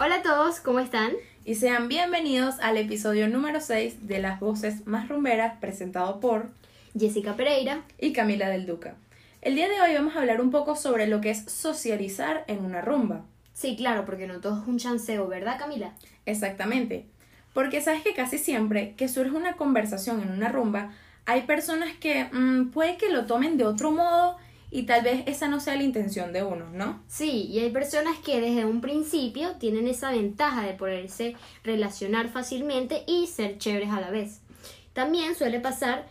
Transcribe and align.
Hola 0.00 0.16
a 0.16 0.22
todos, 0.22 0.60
¿cómo 0.60 0.78
están? 0.78 1.10
Y 1.44 1.56
sean 1.56 1.88
bienvenidos 1.88 2.60
al 2.60 2.76
episodio 2.76 3.26
número 3.26 3.60
6 3.60 4.06
de 4.06 4.20
Las 4.20 4.38
Voces 4.38 4.86
Más 4.86 5.08
Rumberas, 5.08 5.58
presentado 5.58 6.20
por 6.20 6.50
Jessica 6.96 7.34
Pereira 7.34 7.82
y 7.98 8.12
Camila 8.12 8.48
del 8.48 8.64
Duca. 8.64 8.94
El 9.42 9.56
día 9.56 9.68
de 9.68 9.80
hoy 9.80 9.94
vamos 9.94 10.14
a 10.14 10.20
hablar 10.20 10.40
un 10.40 10.52
poco 10.52 10.76
sobre 10.76 11.08
lo 11.08 11.20
que 11.20 11.30
es 11.30 11.50
socializar 11.50 12.44
en 12.46 12.64
una 12.64 12.80
rumba. 12.80 13.24
Sí, 13.54 13.74
claro, 13.74 14.04
porque 14.04 14.28
no 14.28 14.38
todo 14.38 14.62
es 14.62 14.68
un 14.68 14.78
chanceo, 14.78 15.26
¿verdad, 15.26 15.58
Camila? 15.58 15.92
Exactamente. 16.26 17.06
Porque 17.52 17.80
sabes 17.80 18.04
que 18.04 18.14
casi 18.14 18.38
siempre 18.38 18.94
que 18.96 19.08
surge 19.08 19.36
una 19.36 19.56
conversación 19.56 20.22
en 20.22 20.30
una 20.30 20.48
rumba, 20.48 20.92
hay 21.26 21.42
personas 21.42 21.92
que 21.96 22.28
mm, 22.30 22.70
puede 22.70 22.98
que 22.98 23.10
lo 23.10 23.26
tomen 23.26 23.56
de 23.56 23.64
otro 23.64 23.90
modo 23.90 24.36
y 24.70 24.82
tal 24.82 25.02
vez 25.02 25.22
esa 25.26 25.48
no 25.48 25.60
sea 25.60 25.76
la 25.76 25.82
intención 25.82 26.32
de 26.32 26.42
uno, 26.42 26.66
¿no? 26.72 27.02
Sí, 27.08 27.46
y 27.46 27.60
hay 27.60 27.70
personas 27.70 28.18
que 28.18 28.40
desde 28.40 28.66
un 28.66 28.80
principio 28.80 29.52
tienen 29.58 29.86
esa 29.86 30.10
ventaja 30.10 30.62
de 30.62 30.74
poderse 30.74 31.36
relacionar 31.64 32.28
fácilmente 32.28 33.02
y 33.06 33.26
ser 33.28 33.58
chéveres 33.58 33.90
a 33.90 34.00
la 34.00 34.10
vez. 34.10 34.40
También 34.92 35.34
suele 35.34 35.60
pasar, 35.60 36.06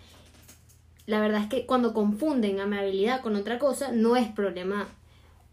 la 1.05 1.19
verdad 1.19 1.43
es 1.43 1.49
que 1.49 1.65
cuando 1.65 1.93
confunden 1.93 2.59
amabilidad 2.59 3.21
con 3.21 3.35
otra 3.35 3.59
cosa, 3.59 3.91
no 3.91 4.15
es 4.15 4.27
problema 4.27 4.87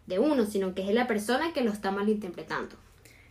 de 0.07 0.19
uno, 0.19 0.47
sino 0.47 0.75
que 0.75 0.83
es 0.83 0.89
de 0.89 0.95
la 0.95 1.07
persona 1.07 1.53
que 1.53 1.63
lo 1.63 1.73
está 1.73 1.91
malinterpretando. 1.91 2.77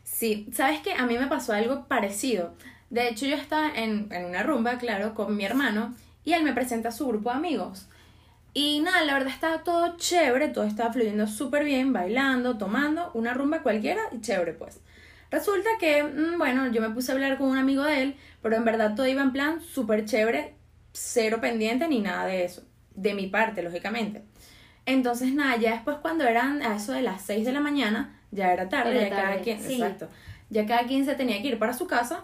Sí, 0.04 0.48
sabes 0.54 0.82
que 0.82 0.94
a 0.94 1.06
mí 1.08 1.18
me 1.18 1.28
pasó 1.28 1.54
algo 1.54 1.86
parecido. 1.88 2.54
De 2.92 3.08
hecho, 3.08 3.26
yo 3.26 3.36
estaba 3.36 3.70
en, 3.74 4.08
en 4.12 4.26
una 4.26 4.44
rumba, 4.44 4.78
claro, 4.78 5.16
con 5.16 5.36
mi 5.36 5.46
hermano, 5.46 5.96
y 6.24 6.34
él 6.34 6.44
me 6.44 6.54
presenta 6.54 6.90
a 6.90 6.92
su 6.92 7.08
grupo 7.08 7.32
de 7.32 7.38
amigos. 7.38 7.88
Y 8.54 8.82
nada, 8.82 9.04
la 9.04 9.14
verdad 9.14 9.34
estaba 9.34 9.64
todo 9.64 9.98
chévere, 9.98 10.50
todo 10.50 10.66
estaba 10.66 10.94
fluyendo 10.94 11.28
súper 11.28 11.64
bien, 11.64 11.92
bailando, 11.92 12.58
tomando, 12.58 13.10
una 13.14 13.34
rumba 13.34 13.64
cualquiera 13.64 14.02
y 14.12 14.22
chévere 14.22 14.54
pues. 14.54 14.80
Resulta 15.32 15.70
que, 15.80 16.04
mm, 16.04 16.38
bueno, 16.38 16.68
yo 16.72 16.80
me 16.80 16.92
puse 16.92 17.12
a 17.12 17.16
hablar 17.16 17.40
con 17.40 17.50
un 17.50 17.58
amigo 17.58 17.84
de 17.84 18.04
él, 18.04 18.16
pero 18.44 18.56
en 18.56 18.66
verdad 18.66 18.94
todo 18.96 19.08
iba 19.08 19.24
en 19.24 19.32
plan 19.32 19.62
súper 19.62 20.06
chévere, 20.06 20.54
cero 20.92 21.40
pendiente 21.42 21.88
ni 21.88 22.02
nada 22.02 22.28
de 22.28 22.46
eso. 22.46 22.62
De 22.94 23.16
mi 23.16 23.26
parte, 23.26 23.64
lógicamente. 23.64 24.22
Entonces, 24.86 25.34
nada, 25.34 25.56
ya 25.58 25.72
después 25.72 25.98
cuando 26.04 26.26
eran 26.26 26.62
a 26.62 26.76
eso 26.76 26.92
de 26.92 27.02
las 27.02 27.24
6 27.24 27.46
de 27.46 27.52
la 27.54 27.62
mañana, 27.62 28.20
ya 28.30 28.54
era 28.54 28.70
tarde, 28.70 29.08
Era 29.08 29.10
ya 29.10 29.16
cada 29.24 29.42
quien, 29.42 29.60
sí. 29.60 29.74
exacto. 29.74 30.08
Ya 30.52 30.68
cada 30.68 30.84
quien 30.86 31.06
se 31.06 31.16
tenía 31.16 31.42
que 31.42 31.48
ir 31.48 31.58
para 31.58 31.74
su 31.74 31.88
casa. 31.88 32.24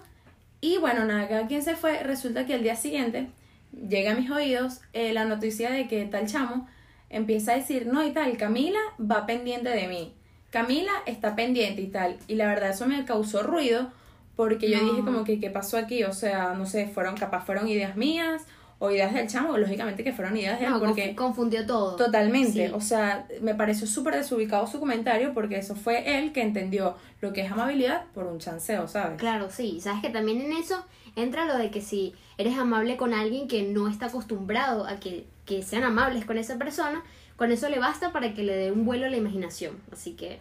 Y 0.62 0.78
bueno, 0.78 1.06
nada, 1.06 1.28
cada 1.28 1.48
quien 1.48 1.64
se 1.64 1.76
fue. 1.76 2.04
Resulta 2.04 2.46
que 2.46 2.54
el 2.54 2.62
día 2.62 2.76
siguiente 2.76 3.30
llega 3.72 4.12
a 4.12 4.16
mis 4.16 4.30
oídos 4.32 4.82
eh, 4.94 5.14
la 5.14 5.26
noticia 5.26 5.72
de 5.72 5.88
que 5.88 6.06
tal 6.06 6.28
chamo 6.28 6.68
empieza 7.10 7.54
a 7.54 7.56
decir, 7.56 7.88
no 7.88 8.06
y 8.06 8.12
tal, 8.12 8.38
Camila 8.38 8.80
va 9.00 9.26
pendiente 9.26 9.70
de 9.70 9.88
mí. 9.88 10.14
Camila 10.52 10.92
está 11.06 11.36
pendiente 11.36 11.82
y 11.82 11.88
tal. 11.88 12.18
Y 12.28 12.36
la 12.36 12.48
verdad 12.48 12.72
eso 12.72 12.88
me 12.88 13.04
causó 13.06 13.44
ruido 13.44 13.92
porque 14.36 14.70
yo 14.70 14.78
No. 14.82 14.90
dije 14.92 15.04
como 15.04 15.24
que, 15.24 15.40
¿qué 15.40 15.50
pasó 15.50 15.78
aquí? 15.78 16.04
O 16.04 16.14
sea, 16.14 16.54
no 16.54 16.66
sé, 16.66 16.88
fueron, 16.88 17.16
capaz 17.18 17.46
fueron 17.46 17.68
ideas 17.68 17.96
mías 17.98 18.46
o 18.82 18.90
ideas 18.92 19.14
del 19.14 19.28
chamo, 19.28 19.58
lógicamente 19.58 20.04
que 20.06 20.14
fueron 20.14 20.38
ideas 20.38 20.58
de 20.60 20.66
él 20.66 20.72
No, 20.72 20.80
porque... 20.80 21.12
confu- 21.12 21.16
confundió 21.16 21.66
todo. 21.66 21.96
Totalmente, 21.98 22.68
Sí. 22.68 22.74
o 22.74 22.80
sea, 22.80 23.28
me 23.42 23.54
pareció 23.54 23.86
súper 23.86 24.16
desubicado 24.16 24.66
su 24.68 24.80
comentario 24.80 25.34
porque 25.34 25.58
eso 25.58 25.76
fue 25.76 26.18
él 26.18 26.32
que 26.32 26.42
entendió 26.42 26.96
lo 27.22 27.34
que 27.34 27.42
es 27.42 27.52
amabilidad 27.52 28.06
por 28.14 28.26
un 28.26 28.40
chanceo, 28.40 28.88
¿sabes? 28.88 29.18
Claro, 29.20 29.50
sí. 29.52 29.80
Sabes 29.82 30.02
que 30.02 30.10
también 30.10 30.40
en 30.42 30.54
eso 30.54 30.86
entra 31.18 31.44
lo 31.46 31.58
de 31.58 31.70
que 31.72 31.82
si 31.82 32.14
eres 32.38 32.58
amable 32.58 32.96
con 32.96 33.14
alguien 33.14 33.50
que 33.50 33.64
no 33.64 33.90
está 33.90 34.06
acostumbrado 34.06 34.88
a 34.88 34.98
que, 35.00 35.26
que 35.46 35.62
sean 35.62 35.84
amables 35.84 36.24
con 36.24 36.38
esa 36.38 36.58
persona, 36.58 37.04
con 37.36 37.52
eso 37.52 37.68
le 37.68 37.80
basta 37.80 38.14
para 38.14 38.34
que 38.34 38.44
le 38.44 38.56
dé 38.56 38.72
un 38.72 38.86
vuelo 38.86 39.08
a 39.08 39.10
la 39.10 39.18
imaginación. 39.18 39.76
Así 39.92 40.14
que, 40.14 40.40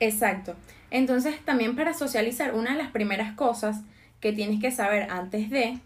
Exacto. 0.00 0.54
Entonces, 0.90 1.34
también 1.44 1.76
para 1.76 1.92
socializar, 1.92 2.54
una 2.54 2.72
de 2.72 2.78
las 2.78 2.90
primeras 2.92 3.34
cosas 3.34 3.82
que 4.20 4.32
tienes 4.32 4.60
que 4.60 4.70
saber 4.70 5.10
antes 5.10 5.50
de 5.50 5.78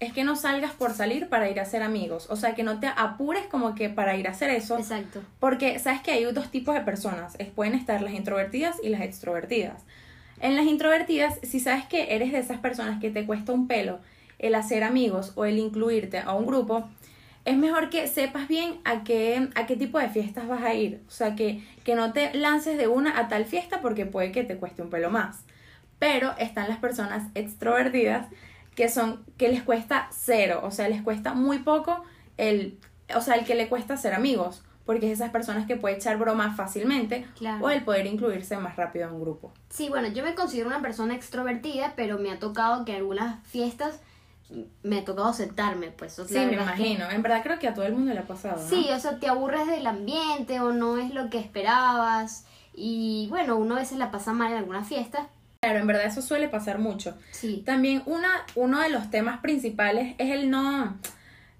es 0.00 0.14
que 0.14 0.24
no 0.24 0.34
salgas 0.34 0.72
por 0.72 0.94
salir 0.94 1.28
para 1.28 1.50
ir 1.50 1.60
a 1.60 1.66
ser 1.66 1.82
amigos. 1.82 2.26
O 2.30 2.36
sea, 2.36 2.54
que 2.54 2.62
no 2.62 2.80
te 2.80 2.88
apures 2.88 3.46
como 3.46 3.74
que 3.74 3.90
para 3.90 4.16
ir 4.16 4.26
a 4.26 4.30
hacer 4.30 4.48
eso. 4.48 4.78
exacto. 4.78 5.22
Porque 5.38 5.78
sabes 5.78 6.00
que 6.00 6.10
hay 6.10 6.24
dos 6.24 6.50
tipos 6.50 6.74
de 6.74 6.80
personas. 6.80 7.36
Es, 7.38 7.48
pueden 7.48 7.74
estar 7.74 8.00
las 8.00 8.14
introvertidas 8.14 8.76
y 8.82 8.88
las 8.88 9.02
extrovertidas. 9.02 9.84
En 10.40 10.56
las 10.56 10.64
introvertidas, 10.64 11.38
si 11.42 11.60
sabes 11.60 11.84
que 11.84 12.14
eres 12.14 12.32
de 12.32 12.38
esas 12.38 12.58
personas 12.58 12.98
que 12.98 13.10
te 13.10 13.26
cuesta 13.26 13.52
un 13.52 13.68
pelo 13.68 14.00
el 14.38 14.54
hacer 14.54 14.84
amigos 14.84 15.32
o 15.34 15.44
el 15.44 15.58
incluirte 15.58 16.18
a 16.18 16.32
un 16.32 16.46
grupo, 16.46 16.88
es 17.44 17.58
mejor 17.58 17.90
que 17.90 18.06
sepas 18.08 18.48
bien 18.48 18.80
a 18.84 19.04
qué, 19.04 19.50
a 19.54 19.66
qué 19.66 19.76
tipo 19.76 19.98
de 19.98 20.08
fiestas 20.08 20.48
vas 20.48 20.62
a 20.62 20.72
ir. 20.72 21.02
O 21.08 21.10
sea, 21.10 21.36
que, 21.36 21.62
que 21.84 21.94
no 21.94 22.14
te 22.14 22.32
lances 22.32 22.78
de 22.78 22.88
una 22.88 23.18
a 23.18 23.28
tal 23.28 23.44
fiesta 23.44 23.82
porque 23.82 24.06
puede 24.06 24.32
que 24.32 24.44
te 24.44 24.56
cueste 24.56 24.80
un 24.80 24.88
pelo 24.88 25.10
más. 25.10 25.44
Pero 25.98 26.34
están 26.38 26.68
las 26.68 26.78
personas 26.78 27.24
extrovertidas 27.34 28.28
que 28.74 28.88
son 28.88 29.24
que 29.36 29.48
les 29.48 29.62
cuesta 29.62 30.08
cero, 30.12 30.60
o 30.64 30.70
sea, 30.70 30.88
les 30.88 31.02
cuesta 31.02 31.34
muy 31.34 31.58
poco 31.58 32.02
el, 32.36 32.78
o 33.14 33.20
sea, 33.20 33.34
el 33.34 33.44
que 33.44 33.54
le 33.54 33.68
cuesta 33.68 33.96
ser 33.96 34.14
amigos, 34.14 34.62
porque 34.86 35.06
es 35.06 35.12
esas 35.20 35.30
personas 35.30 35.66
que 35.66 35.76
puede 35.76 35.96
echar 35.96 36.16
bromas 36.18 36.56
fácilmente 36.56 37.26
Claro. 37.36 37.64
o 37.64 37.70
el 37.70 37.84
poder 37.84 38.06
incluirse 38.06 38.56
más 38.56 38.76
rápido 38.76 39.08
en 39.08 39.14
un 39.14 39.20
grupo. 39.20 39.52
Sí, 39.68 39.88
bueno, 39.88 40.08
yo 40.08 40.24
me 40.24 40.34
considero 40.34 40.68
una 40.68 40.80
persona 40.80 41.14
extrovertida, 41.14 41.92
pero 41.96 42.18
me 42.18 42.30
ha 42.30 42.38
tocado 42.38 42.84
que 42.84 42.92
en 42.92 42.98
algunas 42.98 43.44
fiestas 43.46 44.00
me 44.82 44.98
ha 44.98 45.04
tocado 45.04 45.32
sentarme, 45.32 45.90
pues. 45.92 46.18
O 46.18 46.26
Sí, 46.26 46.32
sea, 46.34 46.42
la 46.42 46.50
me 46.50 46.56
que- 46.56 46.62
imagino. 46.64 47.08
En 47.10 47.22
verdad 47.22 47.42
creo 47.44 47.58
que 47.60 47.68
a 47.68 47.74
todo 47.74 47.84
el 47.84 47.92
mundo 47.92 48.12
le 48.12 48.18
ha 48.20 48.26
pasado, 48.26 48.60
¿no? 48.60 48.68
Sí, 48.68 48.88
o 48.92 48.98
sea, 48.98 49.18
te 49.20 49.28
aburres 49.28 49.66
del 49.68 49.86
ambiente 49.86 50.58
o 50.60 50.72
no 50.72 50.96
es 50.98 51.14
lo 51.14 51.30
que 51.30 51.38
esperabas. 51.38 52.46
Y 52.74 53.26
bueno, 53.30 53.56
uno 53.56 53.76
a 53.76 53.80
veces 53.80 53.98
la 53.98 54.10
pasa 54.10 54.32
mal 54.32 54.50
en 54.50 54.58
algunas 54.58 54.88
fiestas. 54.88 55.26
Claro, 55.62 55.78
en 55.80 55.86
verdad 55.86 56.06
eso 56.06 56.22
suele 56.22 56.48
pasar 56.48 56.78
mucho. 56.78 57.18
Sí. 57.32 57.62
También 57.66 58.02
una, 58.06 58.30
uno 58.54 58.80
de 58.80 58.88
los 58.88 59.10
temas 59.10 59.40
principales 59.40 60.14
es 60.16 60.30
el 60.30 60.48
no, 60.48 60.96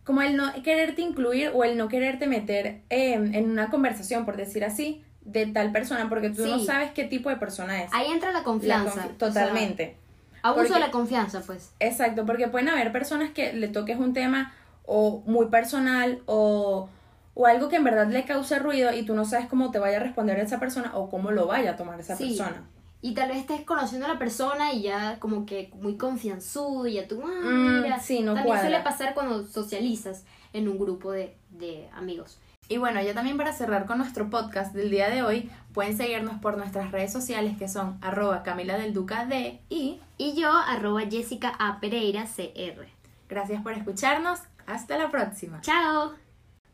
como 0.05 0.23
el 0.23 0.37
no 0.39 0.51
quererte 0.63 1.03
incluir 1.03 1.51
o 1.53 1.65
el 1.65 1.77
no 1.77 1.89
quererte 1.89 2.27
meter 2.27 2.81
eh, 2.89 3.13
en 3.13 3.51
una 3.51 3.69
conversación, 3.69 4.25
por 4.25 4.39
decir 4.39 4.65
así, 4.65 5.05
de 5.21 5.45
tal 5.49 5.71
persona, 5.71 6.09
porque 6.09 6.31
tú 6.31 6.47
no 6.47 6.59
sabes 6.61 6.93
qué 6.93 7.05
tipo 7.05 7.29
de 7.29 7.37
persona 7.37 7.83
es. 7.83 7.91
Ahí 7.93 8.11
entra 8.11 8.33
la 8.33 8.39
La 8.39 8.45
confianza. 8.45 8.91
confi- 8.91 8.99
o 9.01 9.03
sea, 9.03 9.19
totalmente. 9.19 9.97
abuso 10.43 10.63
Porque- 10.69 10.73
de 10.73 10.87
la 10.87 10.91
confianza, 10.91 11.43
pues. 11.45 11.75
Exacto, 11.79 12.25
porque 12.25 12.49
pueden 12.49 12.71
haber 12.71 12.93
personas 12.93 13.33
que 13.33 13.53
le 13.53 13.69
toques 13.69 13.99
un 13.99 14.15
tema 14.15 14.55
o 14.87 15.23
muy 15.27 15.49
personal 15.49 16.23
o, 16.25 16.89
o 17.35 17.47
algo 17.47 17.69
que 17.69 17.77
en 17.77 17.85
verdad 17.85 18.09
le 18.09 18.25
cause 18.25 18.59
ruido 18.61 18.95
y 18.95 19.03
tú 19.03 19.15
no 19.15 19.27
sabes 19.27 19.47
cómo 19.47 19.71
te 19.71 19.79
vaya 19.79 19.99
a 19.99 20.01
responder 20.01 20.39
esa 20.39 20.59
persona 20.59 20.93
o 20.97 21.11
cómo 21.11 21.33
lo 21.33 21.47
vaya 21.47 21.73
a 21.73 21.77
tomar 21.77 22.01
esa 22.01 22.17
Sí. 22.17 22.29
persona. 22.39 22.63
Y 23.03 23.15
tal 23.15 23.29
vez 23.31 23.39
estés 23.39 23.63
conociendo 23.63 24.07
a 24.07 24.11
la 24.13 24.19
persona 24.19 24.73
y 24.73 24.83
ya 24.83 25.19
como 25.21 25.47
que 25.47 25.71
muy 25.81 25.97
confianzudo 25.97 26.87
y 26.87 26.95
ya 26.95 27.09
tú, 27.09 27.23
ah, 27.25 27.29
Mm, 27.43 27.83
mira. 27.83 27.99
sí, 28.01 28.21
no 28.21 28.35
También 28.35 28.47
cuadra. 28.47 28.63
suele 28.69 28.85
pasar 28.85 29.15
cuando 29.15 29.47
socializas 29.47 30.25
en 30.53 30.69
un 30.69 30.79
grupo 30.79 31.11
de, 31.13 31.35
de 31.51 31.89
amigos. 31.95 32.39
Y 32.69 32.77
bueno, 32.77 33.03
ya 33.03 33.15
también 33.15 33.37
para 33.37 33.53
cerrar 33.53 33.87
con 33.87 33.99
nuestro 33.99 34.31
podcast 34.31 34.75
del 34.75 34.91
día 34.91 35.09
de 35.11 35.23
hoy, 35.23 35.51
pueden 35.73 35.97
seguirnos 35.97 36.41
por 36.41 36.57
nuestras 36.57 36.93
redes 36.93 37.13
sociales 37.13 37.57
que 37.59 37.69
son 37.69 37.99
arroba 38.01 38.43
Camila 38.45 38.77
del 38.79 38.93
Duca 38.95 39.25
D 39.27 39.61
y 39.69 39.99
Y 40.19 40.35
yo, 40.41 40.53
arroba 40.53 41.01
Jessica 41.11 41.53
A. 41.59 41.81
Pereira 41.81 42.27
CR. 42.27 42.87
gracias 43.29 43.63
por 43.63 43.73
escucharnos. 43.73 44.41
Hasta 44.67 44.97
la 44.99 45.11
próxima. 45.11 45.61
¡Chao! 45.63 46.13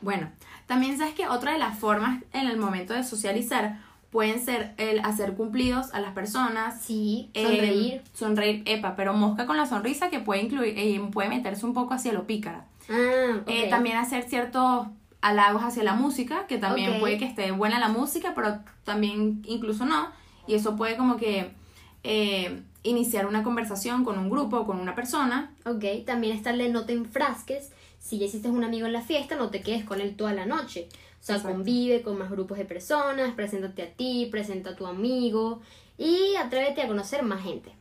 Bueno, 0.02 0.30
también 0.66 0.98
sabes 0.98 1.14
que 1.14 1.28
otra 1.28 1.52
de 1.52 1.58
las 1.58 1.78
formas 1.78 2.22
en 2.34 2.46
el 2.48 2.58
momento 2.58 2.92
de 2.92 3.02
socializar 3.04 3.78
pueden 4.10 4.40
ser 4.44 4.72
el 4.78 5.00
hacer 5.00 5.34
cumplidos 5.34 5.92
a 5.92 6.00
las 6.00 6.12
personas, 6.12 6.80
Sí, 6.82 7.30
Eh, 7.34 7.42
sonreír. 7.42 8.02
sonreír, 8.12 8.62
epa, 8.66 8.96
pero 8.96 9.12
mosca 9.12 9.46
con 9.46 9.56
la 9.56 9.66
sonrisa 9.66 10.08
que 10.10 10.20
puede 10.20 10.42
incluir, 10.42 10.74
eh, 10.78 11.00
puede 11.12 11.28
meterse 11.28 11.66
un 11.66 11.74
poco 11.74 11.94
hacia 11.94 12.12
lo 12.12 12.26
pícara. 12.26 12.66
ah, 12.88 13.40
Eh, 13.46 13.68
también 13.68 13.96
hacer 13.96 14.22
ciertos 14.28 14.86
halagos 15.20 15.62
hacia 15.64 15.82
la 15.82 15.94
música, 15.94 16.46
que 16.46 16.56
también 16.58 17.00
puede 17.00 17.18
que 17.18 17.24
esté 17.24 17.50
buena 17.50 17.78
la 17.80 17.88
música, 17.88 18.32
pero 18.34 18.60
también 18.84 19.42
incluso 19.46 19.84
no. 19.84 20.08
Y 20.46 20.54
eso 20.54 20.76
puede 20.76 20.96
como 20.96 21.16
que 21.16 21.50
iniciar 22.84 23.26
una 23.26 23.42
conversación 23.42 24.04
con 24.04 24.18
un 24.18 24.30
grupo 24.30 24.58
o 24.58 24.66
con 24.66 24.78
una 24.78 24.94
persona. 24.94 25.50
Ok, 25.64 25.84
también 26.06 26.36
está 26.36 26.50
el 26.50 26.58
de 26.58 26.68
no 26.68 26.84
te 26.84 26.92
enfrasques. 26.92 27.72
Si 28.06 28.18
ya 28.18 28.26
hiciste 28.26 28.48
un 28.48 28.62
amigo 28.62 28.86
en 28.86 28.92
la 28.92 29.02
fiesta, 29.02 29.34
no 29.34 29.50
te 29.50 29.62
quedes 29.62 29.84
con 29.84 30.00
él 30.00 30.14
toda 30.14 30.32
la 30.32 30.46
noche. 30.46 30.86
O 31.20 31.24
sea, 31.24 31.36
Exacto. 31.36 31.56
convive 31.56 32.02
con 32.02 32.16
más 32.16 32.30
grupos 32.30 32.56
de 32.56 32.64
personas, 32.64 33.34
preséntate 33.34 33.82
a 33.82 33.92
ti, 33.92 34.28
presenta 34.30 34.70
a 34.70 34.76
tu 34.76 34.86
amigo 34.86 35.60
y 35.98 36.36
atrévete 36.36 36.82
a 36.82 36.86
conocer 36.86 37.24
más 37.24 37.42
gente. 37.42 37.72